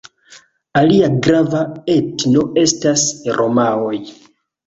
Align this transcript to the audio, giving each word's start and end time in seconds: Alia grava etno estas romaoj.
Alia 0.79 1.09
grava 1.25 1.59
etno 1.97 2.45
estas 2.63 3.05
romaoj. 3.41 4.01